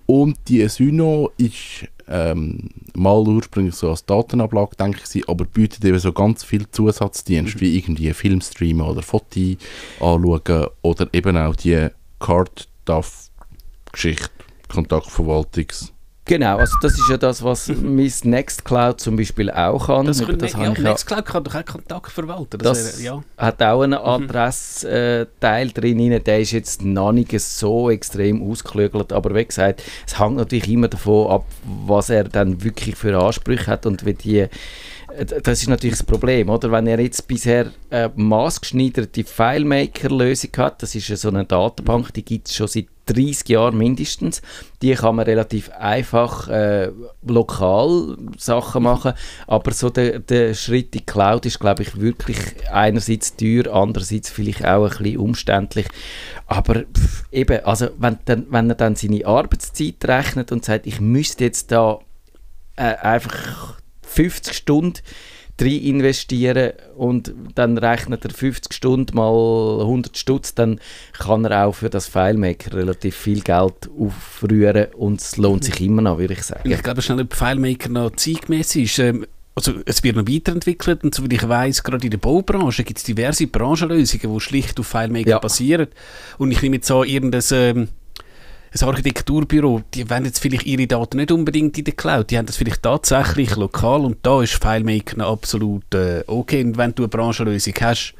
[0.07, 5.99] Und die Syno ist ähm, mal ursprünglich so als Datenablage denke ich, aber bietet eben
[5.99, 9.57] so ganz viel Zusatzdienste, wie irgendwie Film streamen oder Foto
[10.01, 14.31] anschauen oder eben auch die Card-DAF-Geschichte,
[14.69, 15.93] Kontaktverwaltungs-
[16.31, 20.07] Genau, also das ist ja das, was mein Nextcloud zum Beispiel auch kann.
[20.07, 22.59] das können, das ja, Nextcloud kann doch auch Kontakt verwalten.
[22.59, 23.25] Das, Das- wäre, ja.
[23.37, 25.27] hat auch einen Adressteil
[25.75, 26.23] drin, rein.
[26.23, 30.87] der ist jetzt noch nicht so extrem ausgeklügelt, aber wie gesagt, es hängt natürlich immer
[30.87, 31.47] davon ab,
[31.85, 34.49] was er dann wirklich für Ansprüche hat und wie die äh,
[35.43, 36.71] das ist natürlich das Problem, oder?
[36.71, 42.25] Wenn er jetzt bisher eine maßgeschneiderte FileMaker-Lösung hat, das ist ja so eine Datenbank, die
[42.25, 44.43] gibt es schon seit 30 Jahren mindestens.
[44.83, 46.91] Die kann man relativ einfach äh,
[47.27, 49.13] lokal Sachen machen,
[49.47, 52.39] aber so der, der Schritt in die Cloud ist, glaube ich, wirklich
[52.73, 55.87] einerseits teuer, andererseits vielleicht auch ein bisschen umständlich.
[56.47, 61.01] Aber pff, eben, also wenn, dann, wenn er dann seine Arbeitszeit rechnet und sagt, ich
[61.01, 61.99] müsste jetzt da
[62.77, 65.01] äh, einfach 50 Stunden
[65.63, 70.81] rein investieren und dann rechnet er 50 Stunden mal 100 Stutz, dann
[71.19, 76.03] kann er auch für das FileMaker relativ viel Geld aufrühren und es lohnt sich immer
[76.03, 76.71] noch, würde ich sagen.
[76.71, 78.99] ich glaube, schnell, ob FileMaker noch zeitgemäß ist.
[78.99, 82.99] Ähm, also es wird noch weiterentwickelt und soweit ich weiß, gerade in der Baubranche gibt
[82.99, 85.39] es diverse Branchenlösungen, die schlicht auf FileMaker Ja.
[85.39, 85.89] basieren.
[86.39, 87.89] Und ich nehme jetzt an, irgendein ähm,
[88.73, 92.47] ein Architekturbüro, die wollen jetzt vielleicht ihre Daten nicht unbedingt in der Cloud, die haben
[92.47, 96.63] das vielleicht tatsächlich lokal und da ist FileMaker absolut äh, okay.
[96.63, 98.15] Und wenn du eine Branchenlösung hast,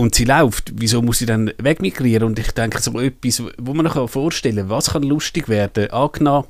[0.00, 2.24] und sie läuft, wieso muss sie dann wegmigrieren?
[2.24, 5.90] Und ich denke, so etwas, wo man sich vorstellen kann, was kann lustig werden?
[5.90, 6.46] Angenommen,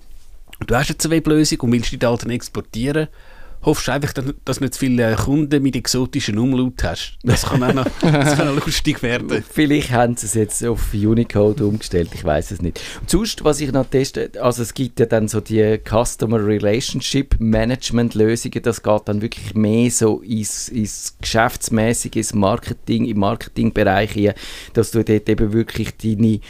[0.65, 3.09] du hast jetzt eine Weblösung und willst die Daten exportieren,
[3.63, 7.19] hoffst du einfach, dass du nicht zu viele Kunden mit exotischen Umlaut hast.
[7.23, 9.45] Das kann auch noch, das kann auch lustig werden.
[9.49, 12.81] Vielleicht haben sie es jetzt auf Unicode umgestellt, ich weiß es nicht.
[13.01, 17.37] Und sonst, was ich noch teste, also es gibt ja dann so die Customer Relationship
[17.39, 24.13] Management Lösungen, das geht dann wirklich mehr so ins, ins geschäftsmäßige, ins Marketing, im Marketingbereich
[24.13, 24.35] hier,
[24.73, 26.41] dass du dort eben wirklich deine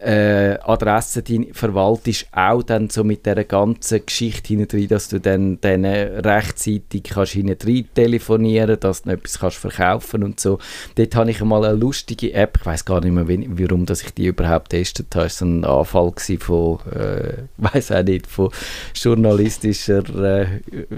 [0.00, 5.58] äh, Adresse die verwaltest, auch dann so mit dieser ganzen Geschichte hinein, dass du dann,
[5.60, 7.58] dann rechtzeitig kannst hinein
[7.94, 10.58] telefonieren, dass du etwas kannst verkaufen und so.
[10.94, 14.14] Dort habe ich einmal eine lustige App, ich weiß gar nicht mehr, warum dass ich
[14.14, 15.26] die überhaupt testet habe.
[15.26, 18.50] Es war ein Anfall von, äh, weiß auch nicht, von
[18.94, 20.46] journalistischer äh,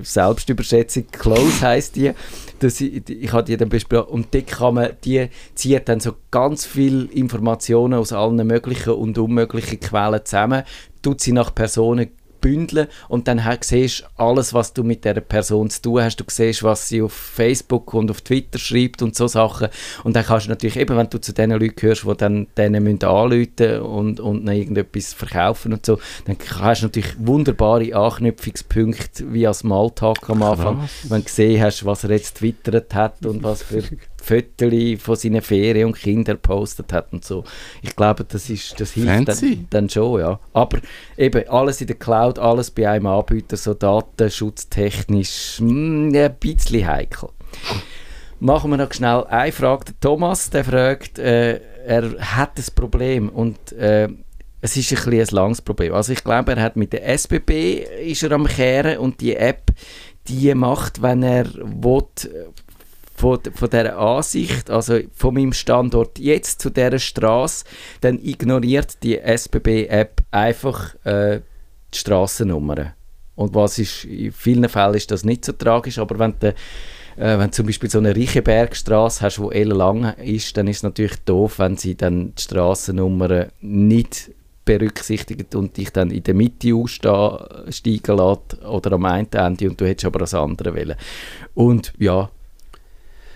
[0.02, 1.06] Selbstüberschätzung.
[1.10, 2.12] Close heisst die.
[2.62, 6.12] Das, ich, ich habe die dann besprochen und dort kann man, die zieht dann so
[6.30, 10.62] ganz viele Informationen aus allen möglichen und unmöglichen Quellen zusammen,
[11.02, 12.10] tut sie nach Personen
[12.42, 16.16] bündeln und dann siehst du alles, was du mit der Person zu tun hast.
[16.16, 19.68] Du siehst, was sie auf Facebook und auf Twitter schreibt und so Sachen.
[20.04, 22.84] Und dann kannst du natürlich eben, wenn du zu den Leuten gehörst, die dann denen
[22.84, 29.32] müssen anrufen und, und dann irgendetwas verkaufen und so, dann hast du natürlich wunderbare Anknüpfungspunkte
[29.32, 30.90] wie als Alltag am Anfang, Krass.
[31.08, 33.82] wenn du gesehen hast, was er jetzt twittert hat und was für
[34.22, 37.44] Fotos von seinen Ferien und Kindern gepostet hat und so.
[37.82, 40.38] Ich glaube, das, ist, das hilft dann, dann, schon, ja.
[40.52, 40.78] Aber
[41.16, 46.86] eben alles in der Cloud, alles bei einem Anbieter, so datenschutztechnisch, mh, hm, ein bisschen
[46.86, 47.30] heikel.
[48.40, 49.86] Machen wir noch schnell eine Frage.
[49.86, 54.08] Der Thomas, der fragt, äh, er hat das Problem und äh,
[54.60, 55.92] es ist ein, ein langes Problem.
[55.92, 59.70] Also ich glaube, er hat mit der SBB ist er am Kehren und die App,
[60.28, 62.04] die macht, wenn er will,
[63.22, 67.64] von, von dieser Ansicht, also von meinem Standort jetzt zu dieser Straße,
[68.00, 71.40] dann ignoriert die SBB-App einfach äh,
[71.94, 72.94] die Straßennummern.
[73.36, 76.48] Und was ist, in vielen Fällen ist das nicht so tragisch, aber wenn du
[77.16, 81.16] äh, wenn zum Beispiel so eine Reichenbergstraße hast, die ellenlang ist, dann ist es natürlich
[81.24, 84.32] doof, wenn sie dann die Straßennummern nicht
[84.64, 89.86] berücksichtigt und dich dann in der Mitte aussteigen lässt oder am einen Ende und du
[89.86, 90.96] hättest aber das andere wählen.
[91.54, 92.30] Und ja,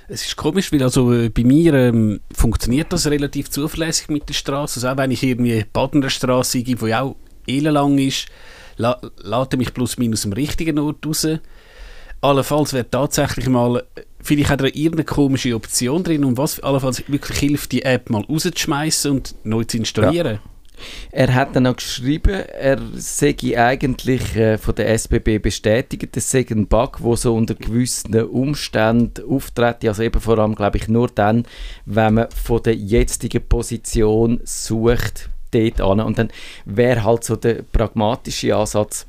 [0.08, 4.34] es ist komisch, weil also äh, bei mir ähm, funktioniert das relativ zuverlässig mit der
[4.34, 4.78] Straße.
[4.78, 7.16] Also auch wenn ich irgendwie Badener Straße gebe, die auch
[7.46, 8.26] ellenlang ist,
[8.76, 11.26] la lade mich plus minus am richtigen Ort raus.
[12.20, 17.02] Allenfalls wäre tatsächlich mal, äh, vielleicht hat er irgendeine komische Option drin und was allenfalls
[17.08, 20.34] wirklich hilft, die App mal rauszuschmeißen und neu zu installieren.
[20.34, 20.55] Ja.
[21.10, 26.44] Er hat dann noch geschrieben, er sei eigentlich äh, von der SBB bestätigt, es sei
[26.50, 31.08] ein Bug, wo so unter gewissen Umständen auftritt, also eben vor allem, glaube ich, nur
[31.08, 31.46] dann,
[31.84, 36.00] wenn man von der jetzigen Position sucht, dort an.
[36.00, 36.30] Und dann
[36.64, 39.06] wäre halt so der pragmatische Ansatz,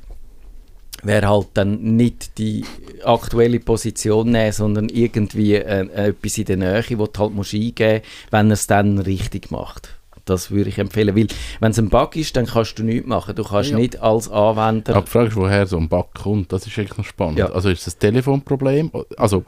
[1.02, 2.64] wäre halt dann nicht die
[3.04, 8.02] aktuelle Position nehmen, sondern irgendwie äh, etwas in der Nähe, wo du halt musst eingeben
[8.02, 9.97] musst, wenn er es dann richtig macht.
[10.28, 11.26] Das würde ich empfehlen, weil
[11.60, 13.34] wenn es ein Bug ist, dann kannst du nichts machen.
[13.34, 13.76] Du kannst ja.
[13.76, 14.94] nicht als Anwender...
[14.94, 17.38] Aber die Frage ist, woher so ein Bug kommt, das ist eigentlich noch spannend.
[17.38, 17.50] Ja.
[17.50, 18.90] Also ist es ein Telefonproblem?
[19.16, 19.44] Also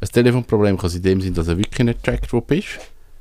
[0.00, 2.78] ein Telefonproblem kann es in dem sein, dass er wirklich nicht checkt, wo du bist.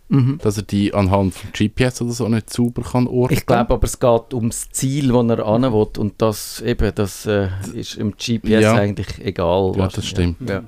[0.08, 0.40] Mhm.
[0.44, 3.38] Dass er die anhand von GPS oder so nicht sauber kann ordnen.
[3.38, 7.26] Ich glaube aber, es geht ums Ziel, wo er an will und das eben, das
[7.26, 8.76] äh, ist im GPS ja.
[8.76, 9.74] eigentlich egal.
[9.76, 10.48] Ja, das stimmt.
[10.48, 10.64] Ja.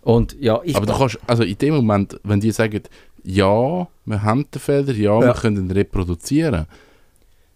[0.00, 2.80] Und, ja, aber du kannst, also in dem Moment, wenn die sagen,
[3.28, 5.20] ja, wir haben den Fehler, ja, ja.
[5.20, 6.66] wir können ihn reproduzieren.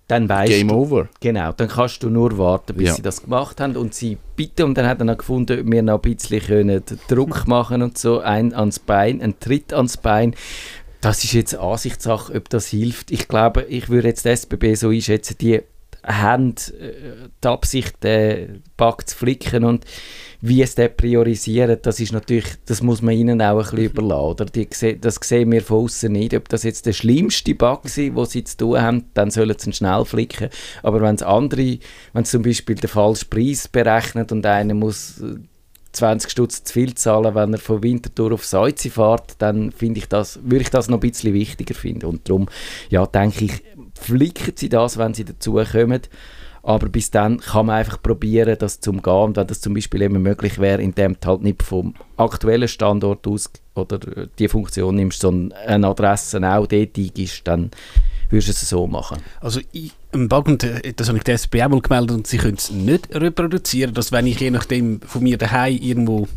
[0.06, 1.08] Dann weißt Game du, over.
[1.20, 2.94] Genau, dann kannst du nur warten, bis ja.
[2.94, 5.82] sie das gemacht haben und sie bitten und dann hat er noch gefunden, ob wir
[5.82, 10.35] noch ein bisschen können Druck machen und so, ein ans Bein, ein Tritt ans Bein.
[11.00, 13.11] Das ist jetzt Ansichtssache, ob das hilft.
[13.11, 15.62] Ich glaube, ich würde jetzt die SBB so einschätzen, die
[16.04, 19.87] haben äh, die Absicht, den Bug zu flicken und
[20.44, 24.24] wie es der priorisiert, das ist natürlich, das muss man ihnen auch ein bisschen überlassen.
[24.24, 24.44] Oder?
[24.44, 24.68] Die,
[25.00, 26.35] das sehen wir von außen nicht.
[26.35, 29.70] Ob das jetzt der schlimmste Bug ist, den sie zu tun haben, dann sollen sie
[29.70, 30.48] ihn schnell flicken.
[30.83, 31.78] Aber wenn es andere,
[32.12, 35.22] wenn zum Beispiel der falsche Preis berechnet und einer muss
[35.92, 40.00] 20 äh, Stutz zu viel zahlen, wenn er von Winterthur auf Seuze fährt, dann finde
[40.00, 42.07] ich das, würde ich das noch ein bisschen wichtiger finden.
[42.07, 42.48] Und darum,
[42.90, 43.62] ja, denke ich,
[43.94, 46.02] flicken sie das, wenn sie dazu kommen.
[46.62, 49.12] Aber bis dann kann man einfach probieren, das zu umgehen.
[49.12, 53.27] Und wenn das zum Beispiel immer möglich wäre, indem du halt nicht vom aktuellen Standort
[53.27, 53.98] aus oder
[54.38, 57.70] die Funktion nimmst, sondern eine Adresse auch dort eingibst, dann
[58.31, 59.18] würdest du es so machen.
[59.40, 59.61] Also
[60.12, 62.57] im Bug, und äh, das habe ich der SB auch mal gemeldet, und sie können
[62.57, 66.29] es nicht reproduzieren, dass wenn ich je nachdem von mir daheim irgendwo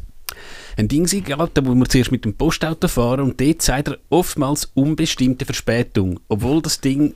[0.78, 4.72] ein Ding da wo wir zuerst mit dem Postauto fahren und dort sagt er oftmals
[4.74, 7.16] unbestimmte Verspätung, obwohl das Ding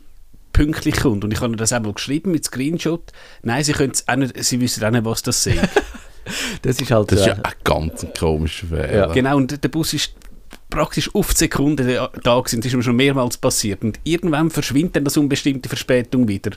[0.54, 1.24] pünktlich kommt.
[1.24, 3.12] Und ich habe das einmal geschrieben mit Screenshot.
[3.44, 5.58] Nein, sie, auch nicht, sie wissen auch nicht, was das ist.
[6.62, 8.94] das ist halt Das ist ja ein ganz komischer Fehler.
[8.94, 9.08] Ja.
[9.08, 10.14] Genau, und der Bus ist
[10.70, 12.62] praktisch auf die Sekunde da gewesen.
[12.62, 13.84] Das ist mir schon mehrmals passiert.
[13.84, 16.52] Und irgendwann verschwindet dann das unbestimmte Verspätung wieder.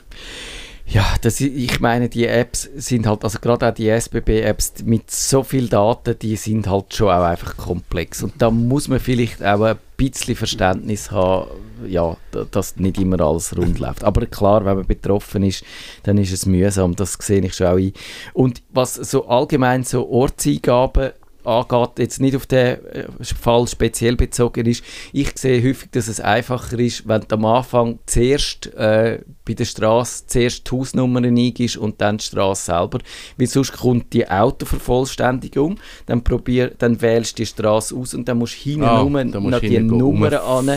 [0.85, 5.41] Ja, das, ich meine, die Apps sind halt, also gerade auch die SBB-Apps mit so
[5.41, 8.21] viel Daten, die sind halt schon auch einfach komplex.
[8.21, 9.77] Und da muss man vielleicht auch ein
[10.11, 11.49] bisschen Verständnis haben,
[11.87, 12.15] ja,
[12.51, 14.03] dass nicht immer alles rund läuft.
[14.03, 15.63] Aber klar, wenn man betroffen ist,
[16.03, 17.93] dann ist es mühsam, das sehe ich schon auch ein.
[18.33, 21.11] Und was so allgemein so Ortseingaben
[21.45, 24.83] angeht, jetzt nicht auf den äh, Fall speziell bezogen ist.
[25.11, 29.65] Ich sehe häufig, dass es einfacher ist, wenn du am Anfang zuerst äh, bei der
[29.65, 32.99] Straße zuerst die Hausnummern eingibst und dann die Straße selber.
[33.37, 38.37] Weil sonst kommt die Autovervollständigung, dann, probier, dann wählst du die Straße aus und dann
[38.37, 40.69] musst du hinten ah, noch die Nummern an